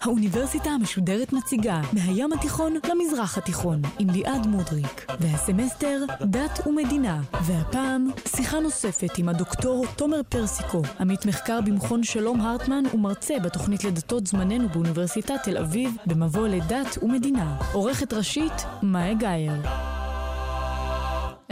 [0.00, 7.20] האוניברסיטה המשודרת מציגה מהים התיכון למזרח התיכון עם ליעד מודריק והסמסטר דת ומדינה.
[7.42, 14.26] והפעם שיחה נוספת עם הדוקטור תומר פרסיקו עמית מחקר במכון שלום הרטמן ומרצה בתוכנית לדתות
[14.26, 17.56] זמננו באוניברסיטת תל אביב במבוא לדת ומדינה.
[17.72, 19.52] עורכת ראשית מאיה גאייר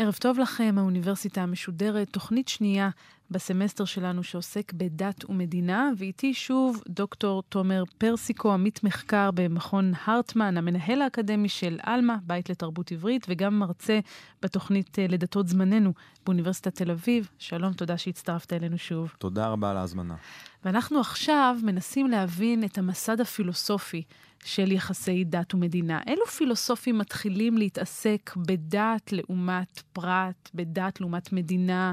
[0.02, 2.90] ערב טוב לכם, האוניברסיטה המשודרת, תוכנית שנייה
[3.30, 11.02] בסמסטר שלנו שעוסק בדת ומדינה, ואיתי שוב דוקטור תומר פרסיקו, עמית מחקר במכון הרטמן, המנהל
[11.02, 14.00] האקדמי של עלמה, בית לתרבות עברית, וגם מרצה
[14.42, 15.92] בתוכנית אה, לדתות זמננו
[16.24, 17.28] באוניברסיטת תל אביב.
[17.38, 19.12] שלום, תודה שהצטרפת אלינו שוב.
[19.18, 20.14] תודה רבה על ההזמנה.
[20.64, 24.02] ואנחנו עכשיו מנסים להבין את המסד הפילוסופי
[24.44, 26.00] של יחסי דת ומדינה.
[26.06, 31.92] אילו פילוסופים מתחילים להתעסק בדת לעומת פרט, בדת לעומת מדינה?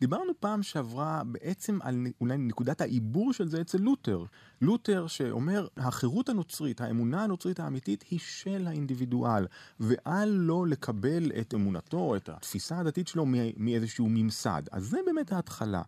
[0.00, 4.24] דיברנו פעם שעברה בעצם על אולי נקודת העיבור של זה אצל לותר.
[4.62, 9.46] לותר שאומר, החירות הנוצרית, האמונה הנוצרית האמיתית היא של האינדיבידואל,
[9.80, 13.24] ואל לו לקבל את אמונתו, את התפיסה הדתית שלו
[13.56, 14.62] מאיזשהו ממסד.
[14.72, 15.82] אז זה באמת ההתחלה.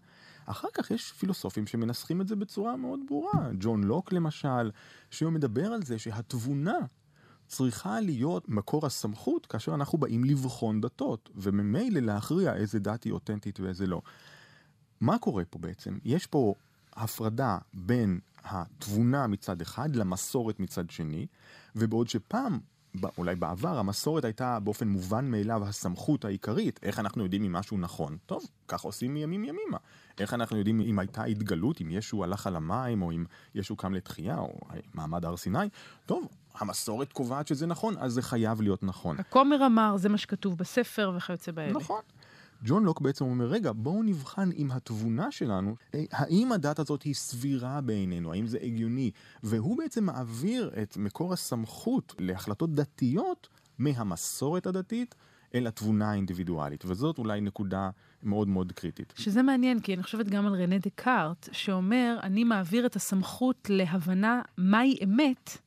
[0.46, 3.50] אחר כך יש פילוסופים שמנסחים את זה בצורה מאוד ברורה.
[3.60, 4.70] ג'ון לוק למשל,
[5.10, 6.78] שהוא מדבר על זה שהתבונה
[7.46, 13.61] צריכה להיות מקור הסמכות כאשר אנחנו באים לבחון דתות, וממילא להכריע איזה דת היא אותנטית
[13.61, 14.02] ואיזה לא.
[15.00, 15.98] מה קורה פה בעצם?
[16.05, 16.55] יש פה
[16.92, 21.27] הפרדה בין התבונה מצד אחד למסורת מצד שני,
[21.77, 22.58] ובעוד שפעם
[23.19, 28.16] אולי בעבר המסורת הייתה באופן מובן מאליו הסמכות העיקרית, איך אנחנו יודעים אם משהו נכון?
[28.27, 29.78] טוב, כך עושים מימים ימימה.
[30.19, 33.24] איך אנחנו יודעים אם הייתה התגלות, אם ישו הלך על המים, או אם
[33.55, 34.58] ישו קם לתחייה, או
[34.94, 35.68] מעמד הר סיני?
[36.06, 39.20] טוב, המסורת קובעת שזה נכון, אז זה חייב להיות נכון.
[39.20, 41.72] הכומר אמר, זה מה שכתוב בספר וכיוצא באלה.
[41.72, 42.01] נכון.
[42.64, 47.14] ג'ון לוק בעצם אומר, רגע, בואו נבחן עם התבונה שלנו, אה, האם הדת הזאת היא
[47.14, 49.10] סבירה בעינינו, האם זה הגיוני,
[49.42, 53.48] והוא בעצם מעביר את מקור הסמכות להחלטות דתיות
[53.78, 55.14] מהמסורת הדתית
[55.54, 57.90] אל התבונה האינדיבידואלית, וזאת אולי נקודה
[58.22, 59.12] מאוד מאוד קריטית.
[59.16, 64.42] שזה מעניין, כי אני חושבת גם על רנה דקארט, שאומר, אני מעביר את הסמכות להבנה
[64.58, 65.58] מהי אמת.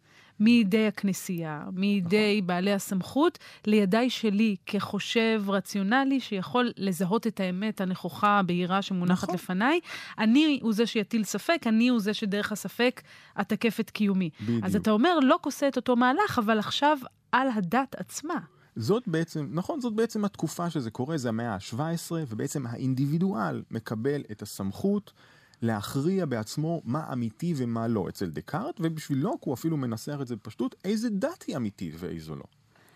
[0.43, 2.47] מידי הכנסייה, מידי נכון.
[2.47, 9.35] בעלי הסמכות, לידיי שלי כחושב רציונלי שיכול לזהות את האמת הנכוחה, הבהירה שמונחת נכון.
[9.35, 9.79] לפניי.
[10.19, 13.01] אני הוא זה שיטיל ספק, אני הוא זה שדרך הספק
[13.41, 14.29] אתקף את קיומי.
[14.41, 14.63] בדיוק.
[14.63, 16.97] אז אתה אומר, לא כוסה את אותו מהלך, אבל עכשיו
[17.31, 18.39] על הדת עצמה.
[18.75, 24.41] זאת בעצם, נכון, זאת בעצם התקופה שזה קורה, זה המאה ה-17, ובעצם האינדיבידואל מקבל את
[24.41, 25.13] הסמכות
[25.63, 30.75] להכריע בעצמו מה אמיתי ומה לא אצל דקארט, ובשבילו הוא אפילו מנסח את זה בפשטות,
[30.85, 32.44] איזה דת היא אמיתית ואיזו לא.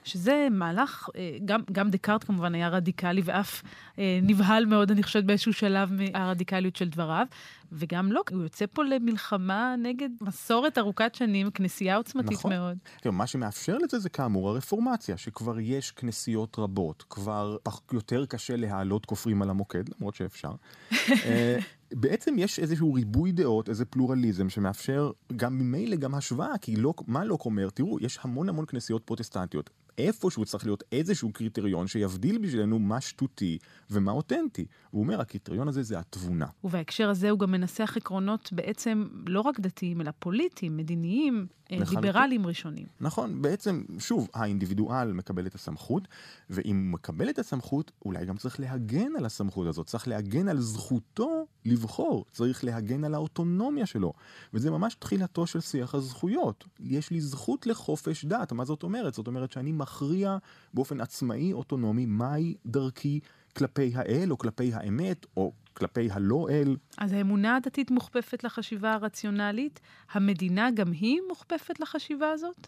[0.04, 3.64] שזה מהלך, אה, גם, גם דקארט כמובן היה רדיקלי ואף
[4.00, 7.26] אה, נבהל מאוד, אני חושבת, באיזשהו שלב מהרדיקליות של דבריו,
[7.72, 12.54] וגם לא, הוא יוצא פה למלחמה נגד מסורת ארוכת שנים, כנסייה עוצמתית נכון.
[12.54, 12.78] מאוד.
[13.02, 17.58] כן, מה שמאפשר לזה זה כאמור הרפורמציה, שכבר יש כנסיות רבות, כבר
[17.94, 20.52] יותר קשה להעלות כופרים על המוקד, למרות שאפשר.
[21.26, 21.58] אה,
[21.92, 27.26] בעצם יש איזשהו ריבוי דעות, איזה פלורליזם שמאפשר גם ממילא גם השוואה, כי לא, מה
[27.26, 27.70] לוק אומר?
[27.70, 29.70] תראו, יש המון המון כנסיות פרוטסטנטיות.
[29.98, 33.58] איפשהו צריך להיות איזשהו קריטריון שיבדיל בשבילנו מה שטותי
[33.90, 34.66] ומה אותנטי.
[34.90, 36.46] הוא אומר, הקריטריון הזה זה התבונה.
[36.64, 42.48] ובהקשר הזה הוא גם מנסח עקרונות בעצם לא רק דתיים, אלא פוליטיים, מדיניים, אה, ליברליים
[42.48, 42.86] ראשונים.
[43.02, 46.08] נכון, בעצם, שוב, האינדיבידואל מקבל את הסמכות,
[46.50, 50.60] ואם הוא מקבל את הסמכות, אולי גם צריך להגן על הסמכות הזאת, צריך להגן על
[50.60, 54.14] זכותו לבחור, צריך להגן על האוטונומיה שלו.
[54.54, 56.66] וזה ממש תחילתו של שיח הזכויות.
[56.80, 59.14] יש לי זכות לחופש דת, מה זאת אומרת?
[59.14, 60.38] זאת אומרת שאני מכריע
[60.74, 63.20] באופן עצמאי, אוטונומי, מהי דרכי
[63.58, 66.76] כלפי האל, או כלפי האמת, או כלפי הלא אל.
[66.98, 69.80] אז האמונה הדתית מוכפפת לחשיבה הרציונלית,
[70.12, 72.68] המדינה גם היא מוכפפת לחשיבה הזאת?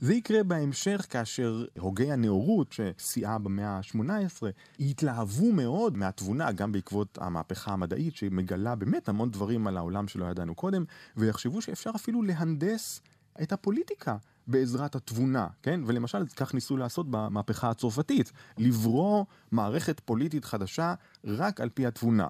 [0.00, 4.42] זה יקרה בהמשך כאשר הוגי הנאורות שסייעה במאה ה-18
[4.80, 10.54] התלהבו מאוד מהתבונה, גם בעקבות המהפכה המדעית שמגלה באמת המון דברים על העולם שלא ידענו
[10.54, 10.84] קודם,
[11.16, 13.00] ויחשבו שאפשר אפילו להנדס
[13.42, 14.16] את הפוליטיקה
[14.46, 15.80] בעזרת התבונה, כן?
[15.86, 22.26] ולמשל, כך ניסו לעשות במהפכה הצרפתית, לברוא מערכת פוליטית חדשה רק על פי התבונה.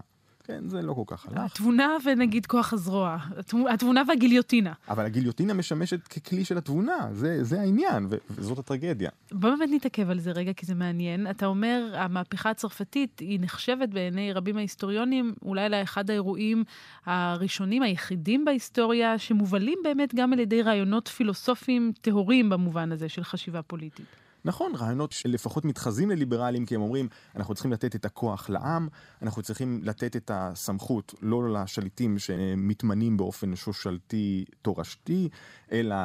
[0.51, 1.39] כן, זה לא כל כך הלך.
[1.39, 3.17] התבונה ונגיד כוח הזרוע.
[3.39, 4.73] התבו- התבונה והגיליוטינה.
[4.89, 9.11] אבל הגיליוטינה משמשת ככלי של התבונה, זה, זה העניין, ו- וזאת הטרגדיה.
[9.33, 11.31] בוא באמת נתעכב על זה רגע, כי זה מעניין.
[11.31, 16.65] אתה אומר, המהפכה הצרפתית היא נחשבת בעיני רבים מההיסטוריונים אולי לאחד האירועים
[17.07, 23.63] הראשונים, היחידים בהיסטוריה, שמובלים באמת גם על ידי רעיונות פילוסופיים טהורים במובן הזה של חשיבה
[23.63, 24.07] פוליטית.
[24.45, 28.89] נכון, רעיונות שלפחות מתחזים לליברלים, כי הם אומרים, אנחנו צריכים לתת את הכוח לעם,
[29.23, 35.29] אנחנו צריכים לתת את הסמכות לא לשליטים שמתמנים באופן שושלתי תורשתי,
[35.73, 35.97] אלא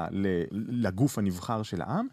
[0.52, 2.08] לגוף הנבחר של העם.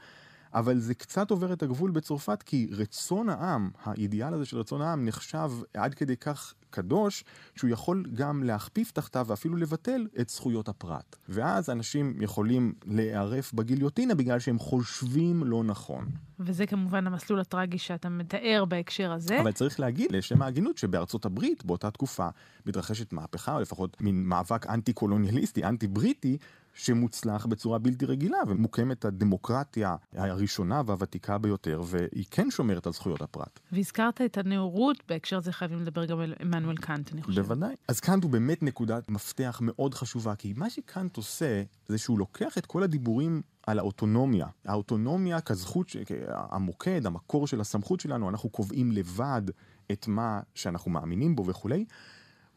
[0.55, 5.05] אבל זה קצת עובר את הגבול בצרפת, כי רצון העם, האידיאל הזה של רצון העם,
[5.05, 7.25] נחשב עד כדי כך קדוש,
[7.57, 11.17] שהוא יכול גם להכפיף תחתיו ואפילו לבטל את זכויות הפרט.
[11.29, 16.07] ואז אנשים יכולים להיערף בגיליוטינה בגלל שהם חושבים לא נכון.
[16.41, 19.41] וזה כמובן המסלול הטרגי שאתה מתאר בהקשר הזה.
[19.41, 22.29] אבל צריך להגיד לשם ההגינות שבארצות הברית באותה תקופה
[22.67, 26.39] מתרחשת מהפכה, או לפחות מין מאבק אנטי-קולוניאליסטי, אנטי-בריטי,
[26.75, 33.61] שמוצלח בצורה בלתי רגילה, ומוקמת הדמוקרטיה הראשונה והוותיקה ביותר, והיא כן שומרת על זכויות הפרט.
[33.73, 37.45] והזכרת את הנאורות, בהקשר הזה חייבים לדבר גם על עמנואל קאנט, אני חושבת.
[37.45, 37.75] בוודאי.
[37.89, 42.59] אז קאנט הוא באמת נקודת מפתח מאוד חשובה, כי מה שקאנט עושה, זה שהוא לוקח
[42.59, 44.47] את כל הדיבורים על האוטונומיה.
[44.65, 45.97] האוטונומיה כזכות, ש-
[46.29, 49.43] המוקד, המקור של הסמכות שלנו, אנחנו קובעים לבד
[49.93, 51.85] את מה שאנחנו מאמינים בו וכולי.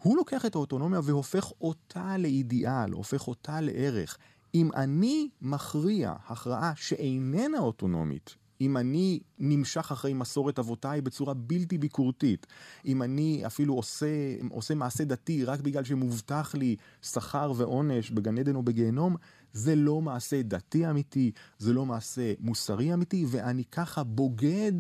[0.06, 4.18] הוא לוקח את האוטונומיה והופך אותה לאידיאל, הופך אותה לערך.
[4.56, 12.48] אם אני מכריע הכרעה שאיננה אוטונומית, אם אני נמשך אחרי מסורת אבותיי בצורה בלתי ביקורתית,
[12.86, 18.56] אם אני אפילו עושה, עושה מעשה דתי רק בגלל שמובטח לי שכר ועונש בגן עדן
[18.56, 19.16] או בגיהנום,
[19.54, 24.74] זה לא מעשה דתי אמיתי, זה לא מעשה מוסרי אמיתי, ואני ככה בוגד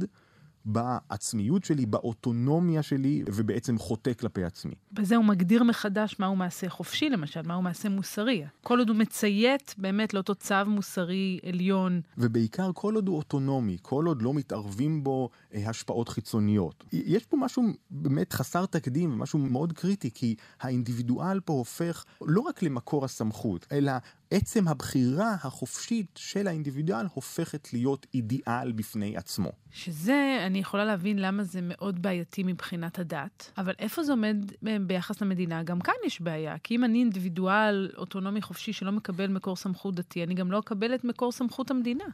[0.65, 4.75] בעצמיות שלי, באוטונומיה שלי, ובעצם חוטא כלפי עצמי.
[4.91, 8.45] בזה הוא מגדיר מחדש מהו מעשה חופשי, למשל, מהו מעשה מוסרי.
[8.61, 12.01] כל עוד הוא מציית באמת לאותו צו מוסרי עליון.
[12.17, 16.83] ובעיקר כל עוד הוא אוטונומי, כל עוד לא מתערבים בו אה, השפעות חיצוניות.
[16.91, 22.63] יש פה משהו באמת חסר תקדים ומשהו מאוד קריטי, כי האינדיבידואל פה הופך לא רק
[22.63, 23.91] למקור הסמכות, אלא
[24.35, 29.51] עצם הבחירה החופשית של האינדיבידואל הופכת להיות אידיאל בפני עצמו.
[29.71, 34.37] שזה, אני יכולה להבין למה זה מאוד בעייתי מבחינת הדת, אבל איפה זה עומד
[34.67, 35.63] אה, ביחס למדינה?
[35.63, 40.23] גם כאן יש בעיה, כי אם אני אינדיבידואל אוטונומי חופשי שלא מקבל מקור סמכות דתי,
[40.23, 42.05] אני גם לא אקבל את מקור סמכות המדינה.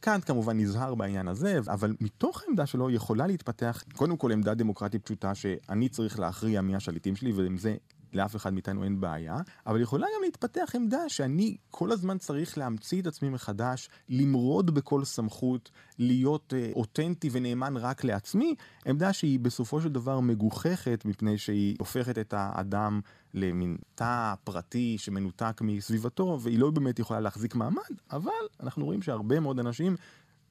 [0.00, 5.04] קאנט כמובן נזהר בעניין הזה, אבל מתוך העמדה שלו יכולה להתפתח קודם כל עמדה דמוקרטית
[5.04, 7.76] פשוטה שאני צריך להכריע מי השליטים שלי, ועם זה
[8.16, 9.36] לאף אחד מאיתנו אין בעיה,
[9.66, 15.04] אבל יכולה גם להתפתח עמדה שאני כל הזמן צריך להמציא את עצמי מחדש, למרוד בכל
[15.04, 18.54] סמכות, להיות אה, אותנטי ונאמן רק לעצמי,
[18.86, 23.00] עמדה שהיא בסופו של דבר מגוחכת מפני שהיא הופכת את האדם
[23.34, 28.30] למין תא פרטי שמנותק מסביבתו, והיא לא באמת יכולה להחזיק מעמד, אבל
[28.60, 29.96] אנחנו רואים שהרבה מאוד אנשים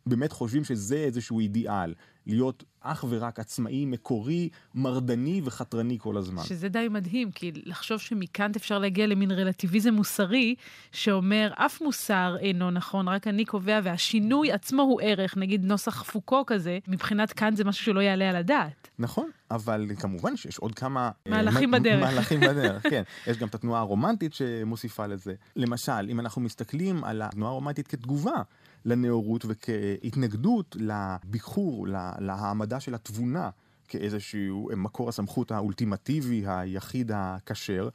[0.09, 1.93] באמת חושבים שזה איזשהו אידיאל,
[2.27, 6.43] להיות אך ורק עצמאי, מקורי, מרדני וחתרני כל הזמן.
[6.43, 10.55] שזה די מדהים, כי לחשוב שמכאן אפשר להגיע למין רלטיביזם מוסרי,
[10.91, 16.43] שאומר, אף מוסר אינו נכון, רק אני קובע, והשינוי עצמו הוא ערך, נגיד נוסח פוקו
[16.47, 18.89] כזה, מבחינת כאן זה משהו שלא יעלה על הדעת.
[18.99, 21.01] נכון, אבל כמובן שיש עוד כמה...
[21.27, 22.03] אה, מהלכים מה- בדרך.
[22.03, 23.03] מהלכים בדרך, כן.
[23.27, 25.33] יש גם את התנועה הרומנטית שמוסיפה לזה.
[25.55, 28.41] למשל, אם אנחנו מסתכלים על התנועה הרומנטית כתגובה
[28.85, 33.49] לנאורות וכהתנגדות לביקור, לה- להעמדה של התבונה
[33.87, 37.89] כאיזשהו מקור הסמכות האולטימטיבי, היחיד הכשר,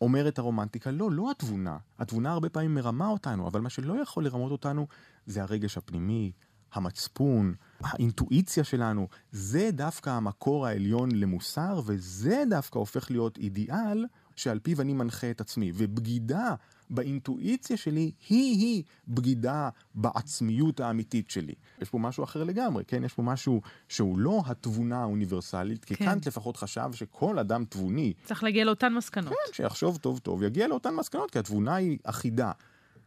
[0.00, 1.76] אומרת הרומנטיקה, לא, לא התבונה.
[1.98, 4.86] התבונה הרבה פעמים מרמה אותנו, אבל מה שלא יכול לרמות אותנו
[5.26, 6.32] זה הרגש הפנימי,
[6.72, 9.08] המצפון, האינטואיציה שלנו.
[9.32, 14.04] זה דווקא המקור העליון למוסר, וזה דווקא הופך להיות אידיאל
[14.36, 15.72] שעל פיו אני מנחה את עצמי.
[15.74, 16.54] ובגידה
[16.90, 21.54] באינטואיציה שלי היא-היא בגידה בעצמיות האמיתית שלי.
[21.80, 23.04] יש פה משהו אחר לגמרי, כן?
[23.04, 26.04] יש פה משהו שהוא לא התבונה האוניברסלית, כי כן.
[26.04, 29.28] קאנט לפחות חשב שכל אדם תבוני צריך להגיע לאותן מסקנות.
[29.28, 32.52] כן, שיחשוב טוב טוב, יגיע לאותן מסקנות, כי התבונה היא אחידה.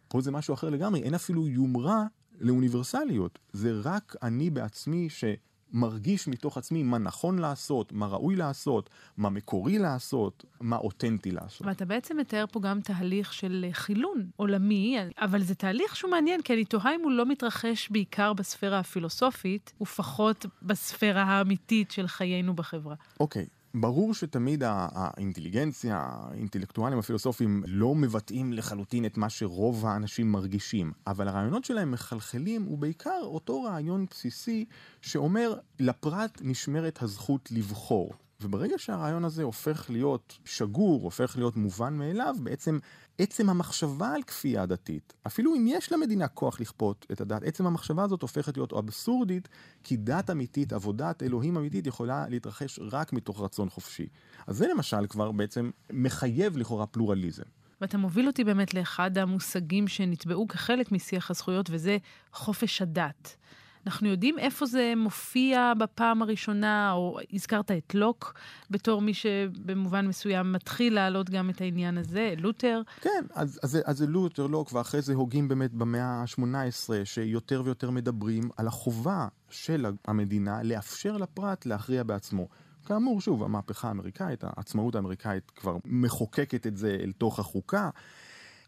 [0.07, 2.03] פה זה משהו אחר לגמרי, אין אפילו יומרה
[2.39, 3.39] לאוניברסליות.
[3.53, 5.09] זה רק אני בעצמי
[5.72, 11.68] שמרגיש מתוך עצמי מה נכון לעשות, מה ראוי לעשות, מה מקורי לעשות, מה אותנטי לעשות.
[11.68, 16.54] ואתה בעצם מתאר פה גם תהליך של חילון עולמי, אבל זה תהליך שהוא מעניין, כי
[16.54, 22.96] אני תוהה אם הוא לא מתרחש בעיקר בספירה הפילוסופית, ופחות בספירה האמיתית של חיינו בחברה.
[23.20, 31.28] אוקיי, ברור שתמיד האינטליגנציה, האינטלקטואלים הפילוסופים לא מבטאים לחלוטין את מה שרוב האנשים מרגישים, אבל
[31.28, 34.66] הרעיונות שלהם מחלחלים, ובעיקר אותו רעיון בסיסי
[35.02, 38.14] שאומר, לפרט נשמרת הזכות לבחור.
[38.42, 42.80] וברגע שהרעיון הזה הופך להיות שגור, הופך להיות מובן מאליו, בעצם
[43.20, 48.04] עצם המחשבה על כפייה דתית, אפילו אם יש למדינה כוח לכפות את הדת, עצם המחשבה
[48.04, 49.50] הזאת הופכת להיות אבסורדית,
[49.84, 54.08] כי דת אמיתית, עבודת אלוהים אמיתית, יכולה להתרחש רק מתוך רצון חופשי.
[54.48, 57.44] אז זה למשל כבר בעצם מחייב לכאורה פלורליזם.
[57.82, 61.98] ואתה מוביל אותי באמת לאחד המושגים שנטבעו כחלק משיח הזכויות, וזה
[62.34, 63.36] חופש הדת.
[63.88, 68.33] אנחנו יודעים איפה זה מופיע בפעם הראשונה, או הזכרת את לוק
[68.71, 72.81] בתור מי שבמובן מסוים מתחיל להעלות גם את העניין הזה, לותר.
[73.01, 73.59] כן, אז,
[73.91, 79.86] זה לותר, לוק, ואחרי זה הוגים באמת במאה ה-18, שיותר ויותר מדברים על החובה של
[80.07, 82.48] המדינה לאפשר לפרט להכריע בעצמו.
[82.86, 87.89] כאמור, שוב, המהפכה האמריקאית, העצמאות האמריקאית כבר מחוקקת את זה אל תוך החוקה.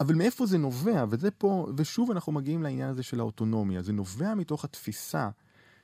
[0.01, 1.05] אבל מאיפה זה נובע?
[1.09, 3.81] וזה פה, ושוב אנחנו מגיעים לעניין הזה של האוטונומיה.
[3.81, 5.29] זה נובע מתוך התפיסה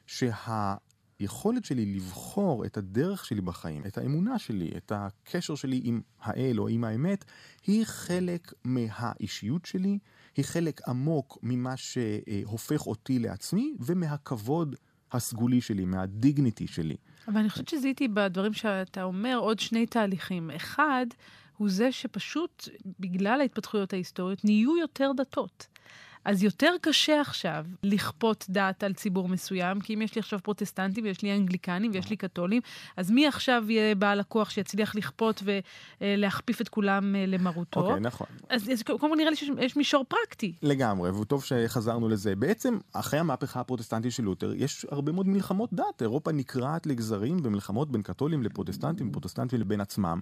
[0.06, 6.60] שהיכולת שלי לבחור את הדרך שלי בחיים, את האמונה שלי, את הקשר שלי עם האל
[6.60, 7.26] או עם האמת,
[7.68, 10.00] היא חלק מהאישיות שלי,
[10.38, 14.76] היא חלק עמוק ממה שהופך אותי לעצמי ומהכבוד
[15.12, 16.96] הסגולי שלי, מהדיגניטי שלי.
[17.28, 20.52] אבל אני חושבת שזיהיתי בדברים שאתה אומר עוד שני תהליכים.
[20.52, 21.06] אחד,
[21.58, 22.68] הוא זה שפשוט,
[23.00, 25.68] בגלל ההתפתחויות ההיסטוריות, נהיו יותר דתות.
[26.27, 31.03] אז יותר קשה עכשיו לכפות דת על ציבור מסוים, כי אם יש לי עכשיו פרוטסטנטים
[31.03, 32.62] ויש לי אנגליקנים ויש לי קתולים,
[32.98, 35.43] אז מי עכשיו יהיה בעל הכוח שיצליח לכפות
[36.01, 37.79] ולהכפיף את כולם אה, למרותו?
[37.79, 38.27] אוקיי, okay, נכון.
[38.50, 40.53] אז, אז קודם כל נראה לי שיש מישור פרקטי.
[40.62, 42.36] לגמרי, וטוב שחזרנו לזה.
[42.36, 46.01] בעצם, אחרי המהפכה הפרוטסטנטית של לותר, יש הרבה מאוד מלחמות דת.
[46.01, 50.19] אירופה נקרעת לגזרים במלחמות בין קתולים לפרוטסטנטים, פרוטסטנטים לבין עצמם.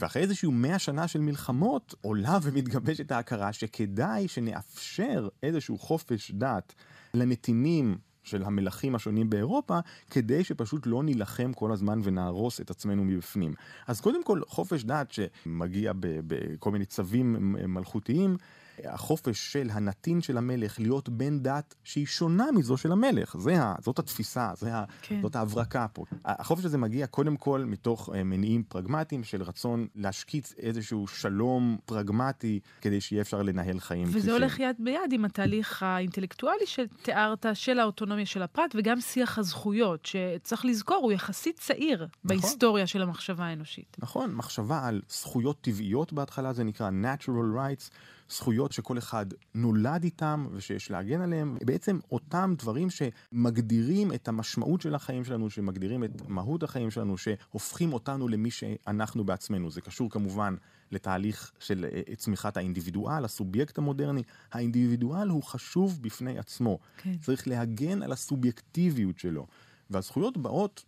[0.00, 6.74] ואחרי איזשהו מאה שנה של מלחמות, עולה ומתגבשת ההכרה שכדאי שנאפשר איזשהו חופש דת
[7.14, 9.78] לנתינים של המלכים השונים באירופה,
[10.10, 13.54] כדי שפשוט לא נילחם כל הזמן ונהרוס את עצמנו מבפנים.
[13.86, 18.36] אז קודם כל, חופש דת שמגיע בכל מיני צווים מלכותיים,
[18.84, 23.36] החופש של הנתין של המלך להיות בן דת שהיא שונה מזו של המלך.
[23.38, 25.22] זה ה, זאת התפיסה, זה ה, כן.
[25.22, 26.04] זאת ההברקה פה.
[26.24, 32.60] החופש הזה מגיע קודם כל מתוך אה, מניעים פרגמטיים של רצון להשקיץ איזשהו שלום פרגמטי
[32.80, 34.08] כדי שיהיה אפשר לנהל חיים.
[34.08, 39.38] וזה כפי הולך יד ביד עם התהליך האינטלקטואלי שתיארת, של האוטונומיה של הפרט וגם שיח
[39.38, 42.08] הזכויות, שצריך לזכור, הוא יחסית צעיר נכון.
[42.24, 43.96] בהיסטוריה של המחשבה האנושית.
[43.98, 47.90] נכון, מחשבה על זכויות טבעיות בהתחלה, זה נקרא natural rights.
[48.32, 54.94] זכויות שכל אחד נולד איתם ושיש להגן עליהם, בעצם אותם דברים שמגדירים את המשמעות של
[54.94, 59.70] החיים שלנו, שמגדירים את מהות החיים שלנו, שהופכים אותנו למי שאנחנו בעצמנו.
[59.70, 60.54] זה קשור כמובן
[60.92, 64.22] לתהליך של אה, צמיחת האינדיבידואל, הסובייקט המודרני.
[64.52, 66.78] האינדיבידואל הוא חשוב בפני עצמו.
[66.96, 67.16] כן.
[67.16, 69.46] צריך להגן על הסובייקטיביות שלו.
[69.90, 70.84] והזכויות באות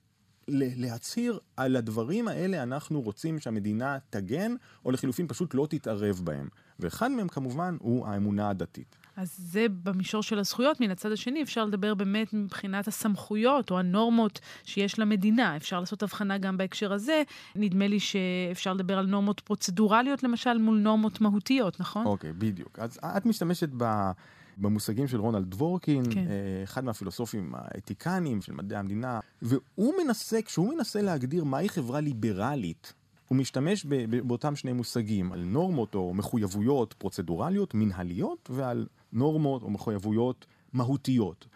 [0.49, 6.49] להצהיר על הדברים האלה אנחנו רוצים שהמדינה תגן, או לחילופין פשוט לא תתערב בהם.
[6.81, 8.97] ואחד מהם כמובן הוא האמונה הדתית.
[9.17, 10.81] אז זה במישור של הזכויות.
[10.81, 15.57] מן הצד השני, אפשר לדבר באמת מבחינת הסמכויות או הנורמות שיש למדינה.
[15.57, 17.23] אפשר לעשות הבחנה גם בהקשר הזה.
[17.57, 22.07] נדמה לי שאפשר לדבר על נורמות פרוצדורליות, למשל, מול נורמות מהותיות, נכון?
[22.07, 22.79] אוקיי, okay, בדיוק.
[22.79, 24.11] אז את משתמשת ב...
[24.59, 26.27] במושגים של רונלד דבורקין, כן.
[26.29, 32.93] אה, אחד מהפילוסופים האתיקניים של מדעי המדינה, והוא מנסה, כשהוא מנסה להגדיר מהי חברה ליברלית,
[33.29, 33.87] הוא משתמש
[34.27, 41.47] באותם שני מושגים, על נורמות או מחויבויות פרוצדורליות, מנהליות, ועל נורמות או מחויבויות מהותיות.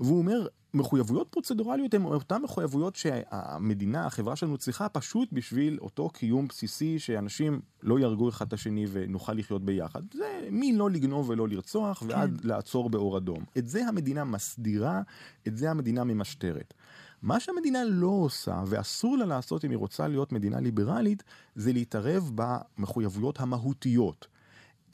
[0.00, 6.46] והוא אומר, מחויבויות פרוצדורליות הן אותן מחויבויות שהמדינה, החברה שלנו צריכה פשוט בשביל אותו קיום
[6.48, 10.02] בסיסי שאנשים לא יהרגו אחד את השני ונוכל לחיות ביחד.
[10.14, 12.06] זה מלא לגנוב ולא לרצוח כן.
[12.08, 13.44] ועד לעצור באור אדום.
[13.58, 15.02] את זה המדינה מסדירה,
[15.48, 16.74] את זה המדינה ממשטרת.
[17.22, 21.22] מה שהמדינה לא עושה, ואסור לה לעשות אם היא רוצה להיות מדינה ליברלית,
[21.54, 24.26] זה להתערב במחויבויות המהותיות.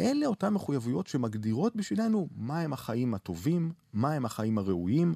[0.00, 5.14] אלה אותן מחויבויות שמגדירות בשבילנו מהם החיים הטובים, מהם החיים הראויים,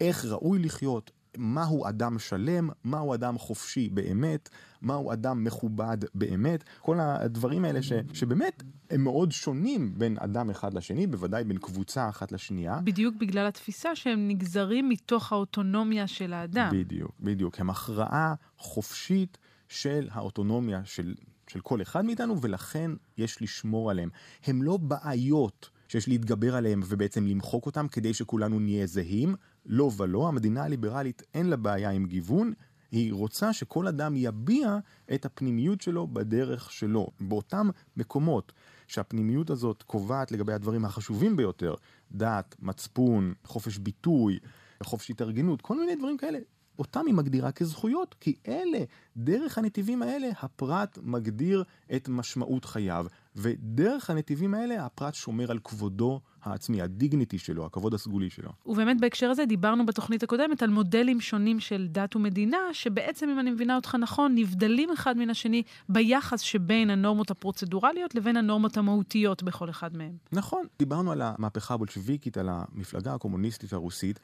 [0.00, 4.48] איך ראוי לחיות, מהו אדם שלם, מהו אדם חופשי באמת,
[4.82, 10.74] מהו אדם מכובד באמת, כל הדברים האלה ש, שבאמת הם מאוד שונים בין אדם אחד
[10.74, 12.80] לשני, בוודאי בין קבוצה אחת לשנייה.
[12.84, 16.68] בדיוק בגלל התפיסה שהם נגזרים מתוך האוטונומיה של האדם.
[16.72, 17.60] בדיוק, בדיוק.
[17.60, 19.38] הם הכרעה חופשית
[19.68, 21.14] של האוטונומיה של,
[21.48, 24.08] של כל אחד מאיתנו, ולכן יש לשמור עליהם.
[24.46, 25.70] הם לא בעיות.
[25.88, 29.34] שיש להתגבר עליהם ובעצם למחוק אותם כדי שכולנו נהיה זהים.
[29.66, 32.52] לא ולא, המדינה הליברלית אין לה בעיה עם גיוון,
[32.90, 34.78] היא רוצה שכל אדם יביע
[35.14, 37.08] את הפנימיות שלו בדרך שלו.
[37.20, 38.52] באותם מקומות
[38.88, 41.74] שהפנימיות הזאת קובעת לגבי הדברים החשובים ביותר,
[42.12, 44.38] דת, מצפון, חופש ביטוי,
[44.82, 46.38] חופש התארגנות, כל מיני דברים כאלה,
[46.78, 48.78] אותם היא מגדירה כזכויות, כי אלה,
[49.16, 51.64] דרך הנתיבים האלה, הפרט מגדיר
[51.96, 58.30] את משמעות חייו, ודרך הנתיבים האלה הפרט שומר על כבודו העצמי, הדיגניטי שלו, הכבוד הסגולי
[58.30, 58.50] שלו.
[58.66, 63.50] ובאמת בהקשר הזה דיברנו בתוכנית הקודמת על מודלים שונים של דת ומדינה, שבעצם, אם אני
[63.50, 69.70] מבינה אותך נכון, נבדלים אחד מן השני ביחס שבין הנורמות הפרוצדורליות לבין הנורמות המהותיות בכל
[69.70, 70.12] אחד מהם.
[70.32, 74.20] נכון, דיברנו על המהפכה הבולשביקית, על המפלגה הקומוניסטית הרוסית.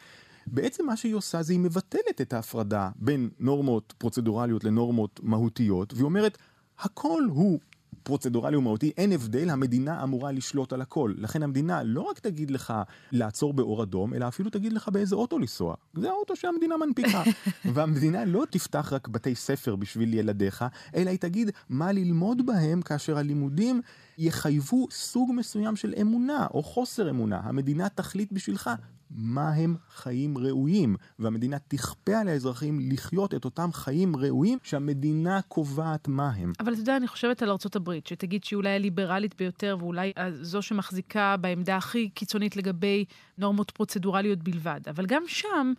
[0.52, 6.04] בעצם מה שהיא עושה זה היא מבטלת את ההפרדה בין נורמות פרוצדורליות לנורמות מהותיות, והיא
[6.04, 6.38] אומרת,
[6.78, 7.59] הכל הוא
[8.02, 11.14] פרוצדורלי ומהותי, אין הבדל, המדינה אמורה לשלוט על הכל.
[11.16, 12.75] לכן המדינה לא רק תגיד לך
[13.12, 15.75] לעצור באור אדום, אלא אפילו תגיד לך באיזה אוטו לנסוע.
[15.95, 17.23] זה האוטו שהמדינה מנפיקה.
[17.75, 20.64] והמדינה לא תפתח רק בתי ספר בשביל ילדיך,
[20.95, 23.80] אלא היא תגיד מה ללמוד בהם כאשר הלימודים
[24.19, 27.40] יחייבו סוג מסוים של אמונה או חוסר אמונה.
[27.45, 28.71] המדינה תחליט בשבילך
[29.11, 36.09] מה הם חיים ראויים, והמדינה תכפה על האזרחים לחיות את אותם חיים ראויים שהמדינה קובעת
[36.09, 36.52] מה הם.
[36.61, 41.37] אבל אתה יודע, אני חושבת על ארה"ב, שתגיד שהיא אולי הליברלית ביותר, ואולי זו שמחזיקה
[41.37, 43.05] בעמדה הכי קיצונית לגבי
[43.38, 44.81] נורמות פרוצדורליות בלבד.
[44.90, 45.73] אבל גם שם...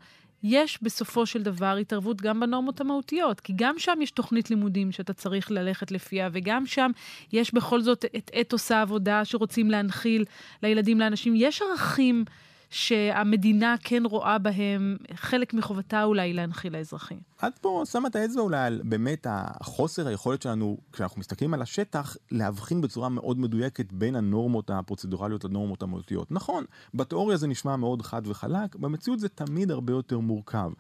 [0.44, 5.14] יש בסופו של דבר התערבות גם בנורמות המהותיות, כי גם שם יש תוכנית לימודים שאתה
[5.14, 6.92] צריך ללכת לפיה, וגם שם
[7.34, 10.26] יש בכל זאת את אתוס העבודה שרוצים להנחיל
[10.64, 11.34] לילדים, לאנשים.
[11.36, 12.26] יש ערכים
[12.72, 17.20] שהמדינה כן רואה בהם חלק מחובתה אולי להנחיל לאזרחים.
[17.48, 22.16] את פה שמה את האצבע אולי על באמת החוסר היכולת שלנו, כשאנחנו מסתכלים על השטח,
[22.32, 26.32] להבחין בצורה מאוד מדויקת בין הנורמות הפרוצדורליות לנורמות המהותיות.
[26.32, 30.72] נכון, בתיאוריה זה נשמע מאוד חד וחלק, במציאות זה תמיד הרבה יותר מורכב.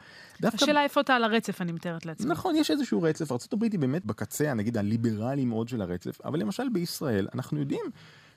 [0.41, 0.63] דווקא...
[0.63, 2.31] השאלה איפה אתה על הרצף, אני מתארת לעצמי.
[2.31, 3.31] נכון, יש איזשהו רצף.
[3.31, 7.85] ארה"ב היא באמת בקצה, נגיד, הליברלי מאוד של הרצף, אבל למשל בישראל, אנחנו יודעים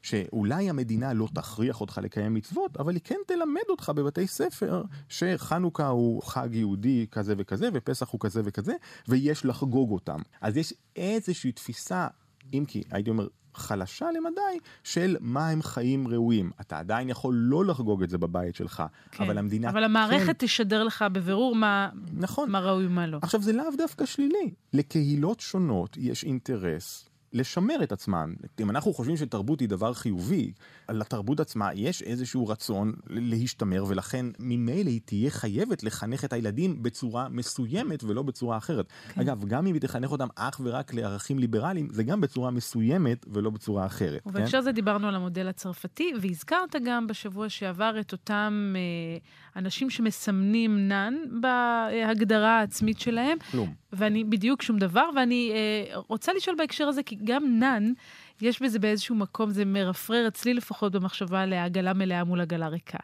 [0.05, 5.87] שאולי המדינה לא תכריח אותך לקיים מצוות, אבל היא כן תלמד אותך בבתי ספר שחנוכה
[5.87, 8.75] הוא חג יהודי כזה וכזה, ופסח הוא כזה וכזה,
[9.09, 10.19] ויש לחגוג אותם.
[10.41, 12.07] אז יש איזושהי תפיסה,
[12.53, 16.51] אם כי הייתי אומר חלשה למדי, של מה הם חיים ראויים.
[16.61, 19.25] אתה עדיין יכול לא לחגוג את זה בבית שלך, כן.
[19.25, 19.71] אבל המדינה...
[19.71, 20.47] אבל המערכת כן...
[20.47, 22.51] תשדר לך בבירור מה, נכון.
[22.51, 23.19] מה ראוי ומה לא.
[23.23, 24.51] עכשיו, זה לאו דווקא שלילי.
[24.73, 28.33] לקהילות שונות יש אינטרס לשמר את עצמן.
[28.61, 30.53] אם אנחנו חושבים שתרבות היא דבר חיובי,
[30.91, 37.29] לתרבות עצמה יש איזשהו רצון להשתמר, ולכן ממילא היא תהיה חייבת לחנך את הילדים בצורה
[37.29, 38.87] מסוימת ולא בצורה אחרת.
[39.15, 39.21] כן.
[39.21, 43.51] אגב, גם אם היא תחנך אותם אך ורק לערכים ליברליים, זה גם בצורה מסוימת ולא
[43.51, 44.23] בצורה אחרת.
[44.27, 44.65] ובהקשר כן?
[44.65, 49.19] זה דיברנו על המודל הצרפתי, והזכרת גם בשבוע שעבר את אותם אה,
[49.57, 53.39] אנשים שמסמנים נאן בהגדרה העצמית שלהם.
[53.51, 53.75] כלום.
[53.93, 57.93] ואני, בדיוק שום דבר, ואני אה, רוצה לשאול בהקשר הזה, כי גם נאן,
[58.41, 62.99] יש בזה באיזשהו מקום, זה מרפרר אצלי לפחות במחשבה לעגלה מלאה מול עגלה ריקה.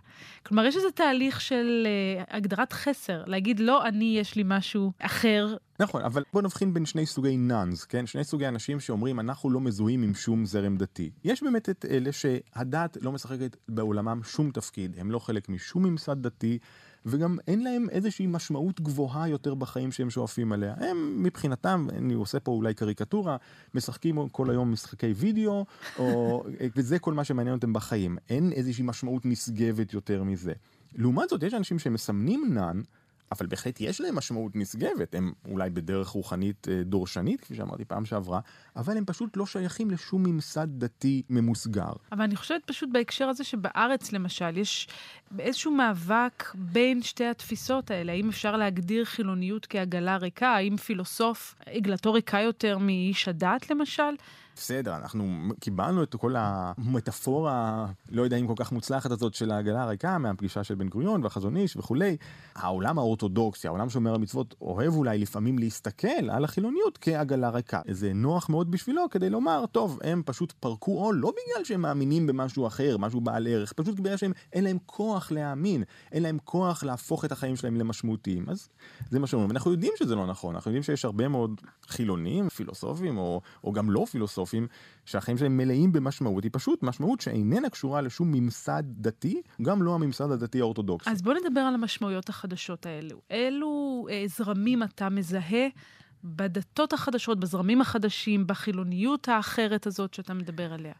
[0.46, 5.56] כלומר, יש איזה תהליך של אה, הגדרת חסר, להגיד, לא אני, יש לי משהו אחר.
[5.80, 8.06] נכון, אבל בוא נבחין בין שני סוגי נאנס, כן?
[8.06, 11.10] שני סוגי אנשים שאומרים, אנחנו לא מזוהים עם שום זרם דתי.
[11.24, 16.22] יש באמת את אלה שהדת לא משחקת בעולמם שום תפקיד, הם לא חלק משום ממסד
[16.22, 16.58] דתי.
[17.06, 20.74] וגם אין להם איזושהי משמעות גבוהה יותר בחיים שהם שואפים עליה.
[20.76, 23.36] הם מבחינתם, אני עושה פה אולי קריקטורה,
[23.74, 25.66] משחקים כל היום משחקי וידאו,
[25.98, 26.44] או,
[26.76, 28.18] וזה כל מה שמעניין אותם בחיים.
[28.30, 30.52] אין איזושהי משמעות נשגבת יותר מזה.
[30.94, 32.80] לעומת זאת, יש אנשים שמסמנים נאן,
[33.32, 38.04] אבל בהחלט יש להם משמעות נשגבת, הם אולי בדרך רוחנית אה, דורשנית, כפי שאמרתי פעם
[38.04, 38.40] שעברה,
[38.76, 41.92] אבל הם פשוט לא שייכים לשום ממסד דתי ממוסגר.
[42.12, 44.88] אבל אני חושבת פשוט בהקשר הזה שבארץ למשל, יש
[45.38, 48.12] איזשהו מאבק בין שתי התפיסות האלה.
[48.12, 50.48] האם אפשר להגדיר חילוניות כעגלה ריקה?
[50.48, 54.12] האם פילוסוף עגלתו ריקה יותר מאיש הדת למשל?
[54.60, 55.24] בסדר, אנחנו
[55.60, 60.64] קיבלנו את כל המטאפורה, לא יודע אם כל כך מוצלחת הזאת של העגלה הריקה מהפגישה
[60.64, 62.16] של בן גוריון והחזון איש וכולי.
[62.54, 67.80] העולם האורתודוקסי, העולם שומר המצוות, אוהב אולי לפעמים להסתכל על החילוניות כעגלה ריקה.
[67.90, 72.26] זה נוח מאוד בשבילו כדי לומר, טוב, הם פשוט פרקו עול, לא בגלל שהם מאמינים
[72.26, 76.84] במשהו אחר, משהו בעל ערך, פשוט בגלל שהם, אין להם כוח להאמין, אין להם כוח
[76.84, 78.48] להפוך את החיים שלהם למשמעותיים.
[78.48, 78.68] אז
[79.10, 79.50] זה מה שאומרים.
[79.50, 83.90] אנחנו יודעים שזה לא נכון, אנחנו יודעים שיש הרבה מאוד חילונים, פילוסופים, או, או גם
[83.90, 84.49] לא פילוסופים.
[84.50, 84.66] פילוסופים
[85.04, 90.30] שהחיים שלהם מלאים במשמעות, היא פשוט משמעות שאיננה קשורה לשום ממסד דתי, גם לא הממסד
[90.30, 91.10] הדתי האורתודוקסי.
[91.10, 93.20] אז בוא נדבר על המשמעויות החדשות האלו.
[93.30, 95.68] אילו אה, זרמים אתה מזהה
[96.24, 100.92] בדתות החדשות, בזרמים החדשים, בחילוניות האחרת הזאת שאתה מדבר עליה?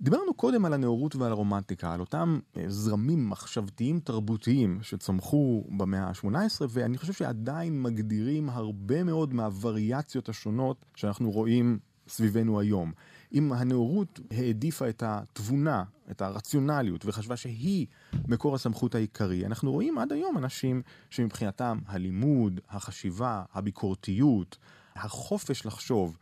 [0.00, 6.64] דיברנו קודם על הנאורות ועל הרומנטיקה, על אותם אה, זרמים מחשבתיים תרבותיים שצמחו במאה ה-18,
[6.68, 12.92] ואני חושב שעדיין מגדירים הרבה מאוד מהווריאציות השונות שאנחנו רואים סביבנו היום.
[13.32, 17.86] אם הנאורות העדיפה את התבונה, את הרציונליות, וחשבה שהיא
[18.28, 24.58] מקור הסמכות העיקרי, אנחנו רואים עד היום אנשים שמבחינתם הלימוד, החשיבה, הביקורתיות,
[24.96, 26.16] החופש לחשוב,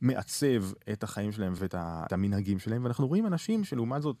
[0.00, 1.74] מעצב את החיים שלהם ואת
[2.12, 4.16] המנהגים שלהם, ואנחנו רואים אנשים שלעומת זאת,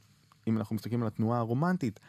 [0.48, 2.00] אם אנחנו מסתכלים על התנועה הרומנטית,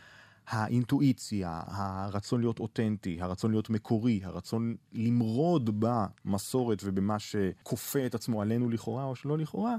[0.47, 8.69] האינטואיציה, הרצון להיות אותנטי, הרצון להיות מקורי, הרצון למרוד במסורת ובמה שכופה את עצמו עלינו
[8.69, 9.75] לכאורה או שלא לכאורה,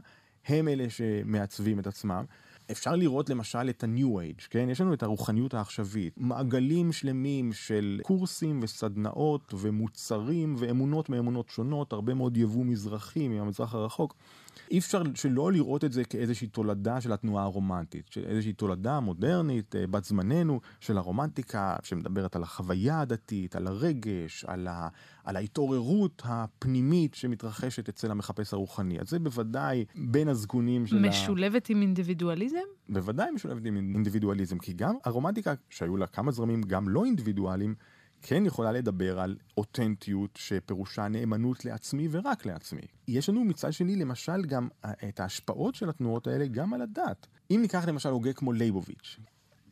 [0.46, 2.24] הם אלה שמעצבים את עצמם.
[2.70, 4.68] אפשר לראות למשל את ה-New Age, כן?
[4.70, 12.14] יש לנו את הרוחניות העכשווית, מעגלים שלמים של קורסים וסדנאות ומוצרים ואמונות מאמונות שונות, הרבה
[12.14, 14.14] מאוד יבוא מזרחי מהמזרח הרחוק.
[14.70, 19.86] אי אפשר שלא לראות את זה כאיזושהי תולדה של התנועה הרומנטית, איזושהי תולדה מודרנית, אה,
[19.86, 24.88] בת זמננו, של הרומנטיקה, שמדברת על החוויה הדתית, על הרגש, על, ה,
[25.24, 29.00] על ההתעוררות הפנימית שמתרחשת אצל המחפש הרוחני.
[29.00, 31.22] אז זה בוודאי בין הזגונים של משולבת ה...
[31.24, 32.58] משולבת עם אינדיבידואליזם?
[32.88, 37.74] בוודאי משולבת עם אינדיבידואליזם, כי גם הרומנטיקה, שהיו לה כמה זרמים גם לא אינדיבידואליים,
[38.22, 42.82] כן יכולה לדבר על אותנטיות שפירושה נאמנות לעצמי ורק לעצמי.
[43.08, 47.26] יש לנו מצד שני למשל גם אה, את ההשפעות של התנועות האלה גם על הדת.
[47.50, 49.16] אם ניקח למשל הוגה כמו לייבוביץ',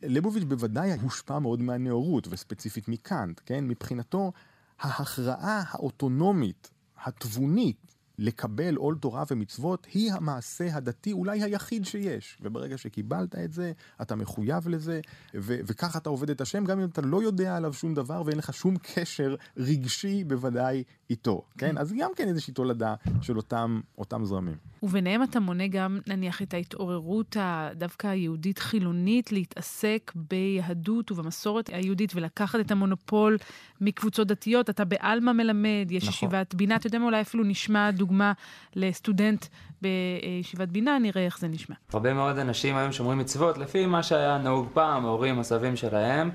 [0.03, 3.67] ליבוביץ' בוודאי הושפע מאוד מהנאורות וספציפית מקאנט, כן?
[3.67, 4.31] מבחינתו
[4.79, 6.69] ההכרעה האוטונומית,
[7.05, 12.37] התבונית, לקבל עול תורה ומצוות היא המעשה הדתי אולי היחיד שיש.
[12.41, 13.71] וברגע שקיבלת את זה,
[14.01, 15.01] אתה מחויב לזה,
[15.35, 18.37] ו- וככה אתה עובד את השם, גם אם אתה לא יודע עליו שום דבר ואין
[18.37, 21.77] לך שום קשר רגשי בוודאי איתו, כן?
[21.77, 24.55] אז גם כן איזושהי תולדה של אותם, אותם זרמים.
[24.83, 27.37] וביניהם אתה מונה גם, נניח, את ההתעוררות
[27.75, 33.37] דווקא היהודית-חילונית להתעסק ביהדות ובמסורת היהודית ולקחת את המונופול
[33.81, 34.69] מקבוצות דתיות.
[34.69, 36.13] אתה בעלמא מלמד, יש נכון.
[36.13, 38.33] ישיבת בינה, אתה יודע מה, אולי אפילו נשמע דוגמה
[38.75, 39.45] לסטודנט
[39.81, 41.75] בישיבת בינה, נראה איך זה נשמע.
[41.93, 46.31] הרבה מאוד אנשים היום שומרים מצוות לפי מה שהיה נהוג פעם, ההורים, הסבים שלהם.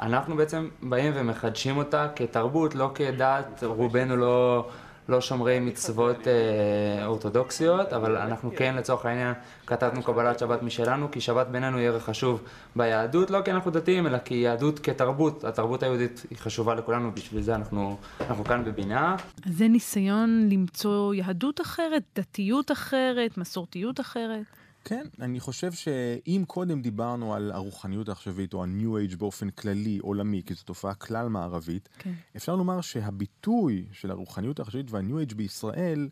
[0.00, 4.68] אנחנו בעצם באים ומחדשים אותה כתרבות, לא כדת, רובנו לא...
[5.08, 9.34] לא שומרי מצוות אה, אורתודוקסיות, אבל אנחנו כן לצורך העניין
[9.66, 12.42] כתבנו קבלת שבת משלנו, כי שבת בינינו היא ערך חשוב
[12.76, 17.42] ביהדות, לא כי אנחנו דתיים, אלא כי יהדות כתרבות, התרבות היהודית היא חשובה לכולנו, בשביל
[17.42, 19.16] זה אנחנו, אנחנו כאן בבינה.
[19.46, 24.59] זה ניסיון למצוא יהדות אחרת, דתיות אחרת, מסורתיות אחרת?
[24.84, 30.42] כן, אני חושב שאם קודם דיברנו על הרוחניות העכשווית או ה-New Age באופן כללי, עולמי,
[30.46, 32.12] כי זו תופעה כלל מערבית, כן.
[32.36, 36.08] אפשר לומר שהביטוי של הרוחניות העכשווית וה-New Age בישראל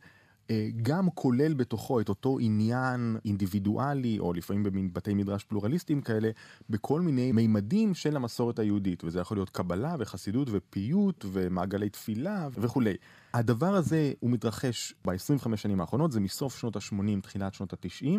[0.50, 6.30] אה, גם כולל בתוכו את אותו עניין אינדיבידואלי, או לפעמים במין בתי מדרש פלורליסטיים כאלה,
[6.70, 12.94] בכל מיני מימדים של המסורת היהודית, וזה יכול להיות קבלה וחסידות ופיוט ומעגלי תפילה וכולי.
[13.34, 18.18] הדבר הזה הוא מתרחש ב-25 שנים האחרונות, זה מסוף שנות ה-80, תחילת שנות ה-90.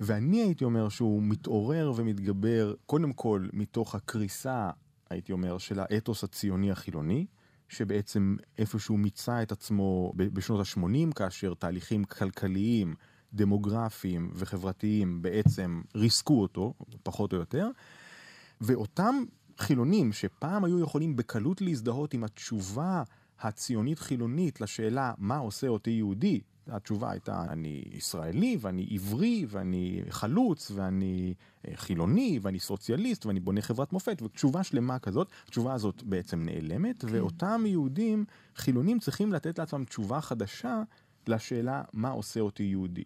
[0.00, 4.70] ואני הייתי אומר שהוא מתעורר ומתגבר קודם כל מתוך הקריסה,
[5.10, 7.26] הייתי אומר, של האתוס הציוני החילוני,
[7.68, 12.94] שבעצם איפשהו מיצה את עצמו בשנות ה-80, כאשר תהליכים כלכליים,
[13.32, 17.68] דמוגרפיים וחברתיים בעצם ריסקו אותו, פחות או יותר,
[18.60, 19.14] ואותם
[19.58, 23.02] חילונים שפעם היו יכולים בקלות להזדהות עם התשובה
[23.40, 30.70] הציונית חילונית לשאלה מה עושה אותי יהודי, התשובה הייתה, אני ישראלי, ואני עברי, ואני חלוץ,
[30.74, 31.34] ואני
[31.68, 37.04] אה, חילוני, ואני סוציאליסט, ואני בונה חברת מופת, ותשובה שלמה כזאת, התשובה הזאת בעצם נעלמת,
[37.04, 37.08] כן.
[37.10, 38.24] ואותם יהודים
[38.56, 40.82] חילונים צריכים לתת לעצמם תשובה חדשה
[41.26, 43.04] לשאלה מה עושה אותי יהודי.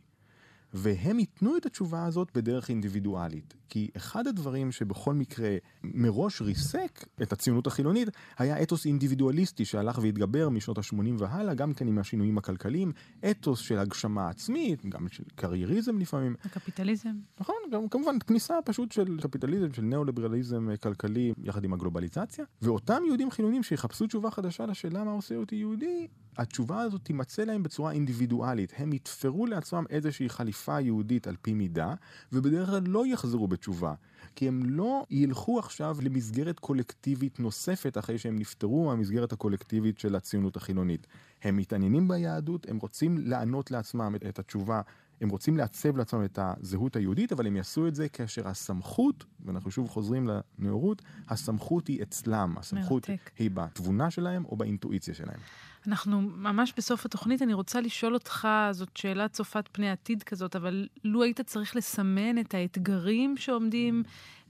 [0.74, 3.54] והם ייתנו את התשובה הזאת בדרך אינדיבידואלית.
[3.68, 10.48] כי אחד הדברים שבכל מקרה מראש ריסק את הציונות החילונית, היה אתוס אינדיבידואליסטי שהלך והתגבר
[10.48, 12.92] משנות ה-80 והלאה, גם כן עם השינויים הכלכליים,
[13.30, 16.36] אתוס של הגשמה עצמית, גם של קרייריזם לפעמים.
[16.44, 17.14] הקפיטליזם.
[17.40, 22.44] נכון, גם כמובן כניסה פשוט של קפיטליזם, של ניאו-ליברליזם כלכלי, יחד עם הגלובליזציה.
[22.62, 26.06] ואותם יהודים חילונים שיחפשו תשובה חדשה לשאלה מה עושה אותי יהודי,
[26.40, 28.72] התשובה הזאת תימצא להם בצורה אינדיבידואלית.
[28.76, 31.94] הם יתפרו לעצמם איזושהי חליפה יהודית על פי מידה,
[32.32, 33.94] ובדרך כלל לא יחזרו בתשובה.
[34.36, 40.56] כי הם לא ילכו עכשיו למסגרת קולקטיבית נוספת אחרי שהם נפטרו מהמסגרת הקולקטיבית של הציונות
[40.56, 41.06] החילונית.
[41.42, 44.80] הם מתעניינים ביהדות, הם רוצים לענות לעצמם את התשובה
[45.20, 49.70] הם רוצים לעצב לעצמם את הזהות היהודית, אבל הם יעשו את זה כאשר הסמכות, ואנחנו
[49.70, 53.30] שוב חוזרים לנאורות, הסמכות היא אצלם, הסמכות מרתק.
[53.38, 55.38] היא בתבונה שלהם או באינטואיציה שלהם.
[55.86, 60.88] אנחנו ממש בסוף התוכנית, אני רוצה לשאול אותך, זאת שאלה צופת פני עתיד כזאת, אבל
[61.04, 64.02] לו היית צריך לסמן את האתגרים שעומדים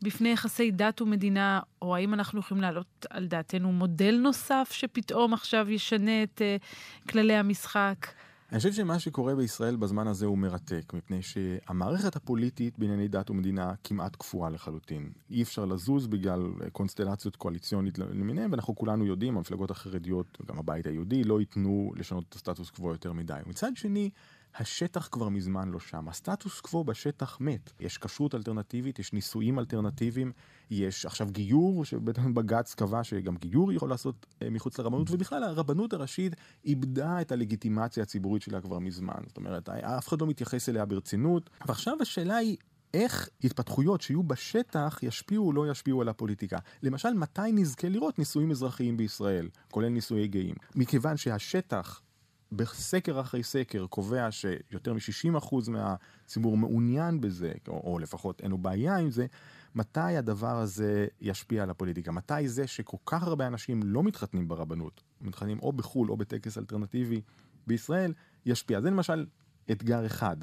[0.03, 5.71] בפני יחסי דת ומדינה, או האם אנחנו יכולים להעלות על דעתנו מודל נוסף שפתאום עכשיו
[5.71, 8.07] ישנה את uh, כללי המשחק?
[8.51, 13.73] אני חושב שמה שקורה בישראל בזמן הזה הוא מרתק, מפני שהמערכת הפוליטית בענייני דת ומדינה
[13.85, 15.11] כמעט קפואה לחלוטין.
[15.31, 16.41] אי אפשר לזוז בגלל
[16.73, 22.35] קונסטלציות קואליציונית למיניהן, ואנחנו כולנו יודעים, המפלגות החרדיות, גם הבית היהודי, לא ייתנו לשנות את
[22.35, 23.41] הסטטוס קוו יותר מדי.
[23.47, 24.11] מצד שני,
[24.55, 26.09] השטח כבר מזמן לא שם.
[26.09, 27.73] הסטטוס קוו בשטח מת.
[27.81, 30.33] יש כשרות אלטרנטיבית, יש נישואים אלטרנטיביים,
[30.71, 35.93] יש עכשיו גיור, שבית בג"ץ קבע שגם גיור יכול לעשות אה, מחוץ לרבנות, ובכלל הרבנות
[35.93, 39.21] הראשית איבדה את הלגיטימציה הציבורית שלה כבר מזמן.
[39.27, 41.51] זאת אומרת, אף אחד לא מתייחס אליה ברצינות.
[41.67, 42.57] ועכשיו השאלה היא...
[42.95, 46.59] איך התפתחויות שיהיו בשטח ישפיעו או לא ישפיעו על הפוליטיקה.
[46.83, 50.55] למשל, מתי נזכה לראות נישואים אזרחיים בישראל, כולל נישואי גאים?
[50.75, 52.03] מכיוון שהשטח
[52.53, 58.97] בסקר אחרי סקר קובע שיותר מ-60% מהציבור מעוניין בזה, או, או לפחות אין לו בעיה
[58.97, 59.27] עם זה,
[59.75, 62.13] מתי הדבר הזה ישפיע על הפוליטיקה?
[62.13, 67.21] מתי זה שכל כך הרבה אנשים לא מתחתנים ברבנות, מתחתנים או בחו"ל או בטקס אלטרנטיבי
[67.67, 68.13] בישראל,
[68.47, 68.81] ישפיע?
[68.81, 69.27] זה למשל
[69.71, 70.37] אתגר אחד.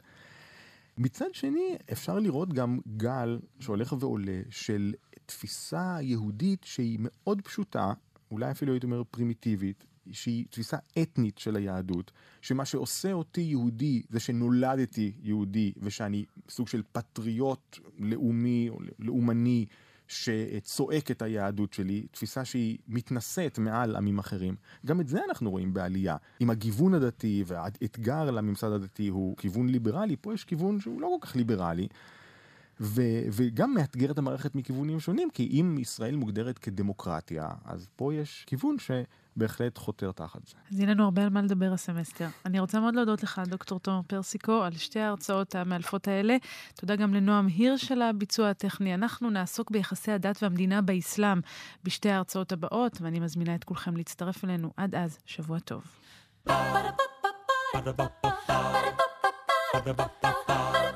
[0.97, 4.93] מצד שני, אפשר לראות גם גל שהולך ועולה של
[5.25, 7.93] תפיסה יהודית שהיא מאוד פשוטה,
[8.31, 14.19] אולי אפילו הייתי אומר פרימיטיבית, שהיא תפיסה אתנית של היהדות, שמה שעושה אותי יהודי זה
[14.19, 19.65] שנולדתי יהודי ושאני סוג של פטריוט לאומי או לאומני
[20.07, 24.55] שצועק את היהדות שלי, תפיסה שהיא מתנשאת מעל עמים אחרים.
[24.85, 26.15] גם את זה אנחנו רואים בעלייה.
[26.39, 31.27] עם הגיוון הדתי והאתגר לממסד הדתי הוא כיוון ליברלי, פה יש כיוון שהוא לא כל
[31.27, 31.87] כך ליברלי.
[32.81, 38.43] ו- וגם מאתגר את המערכת מכיוונים שונים, כי אם ישראל מוגדרת כדמוקרטיה, אז פה יש
[38.47, 38.91] כיוון ש...
[39.37, 40.55] בהחלט חותר תחת זה.
[40.71, 42.27] אז יהיה לנו הרבה על מה לדבר הסמסטר.
[42.45, 46.37] אני רוצה מאוד להודות לך, דוקטור תומר פרסיקו, על שתי ההרצאות המאלפות האלה.
[46.75, 48.93] תודה גם לנועם הירש על הביצוע הטכני.
[48.93, 51.39] אנחנו נעסוק ביחסי הדת והמדינה באסלאם
[51.83, 54.73] בשתי ההרצאות הבאות, ואני מזמינה את כולכם להצטרף אלינו.
[54.77, 55.83] עד אז, שבוע טוב.
[59.83, 60.86] Ba-da-ba-ba-ba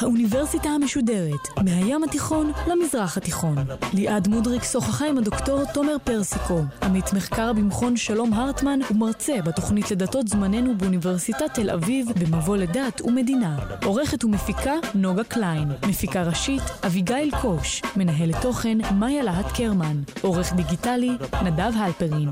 [0.00, 3.56] האוניברסיטה המשודרת, מהים התיכון למזרח התיכון.
[3.94, 10.28] ליעד מודריק שוחחה עם הדוקטור תומר פרסיקו, עמית מחקר במכון שלום הרטמן ומרצה בתוכנית לדתות
[10.28, 13.56] זמננו באוניברסיטת תל אביב במבוא לדת ומדינה.
[13.84, 21.10] עורכת ומפיקה נוגה קליין, מפיקה ראשית אביגיל קוש, מנהלת תוכן מאיה להט קרמן, עורך דיגיטלי
[21.44, 22.30] נדב הלפרין.